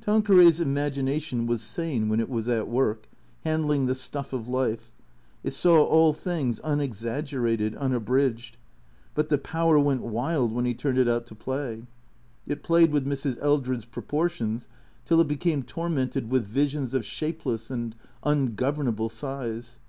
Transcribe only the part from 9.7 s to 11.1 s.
went wild when he turned it